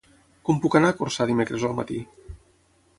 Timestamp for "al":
1.69-1.79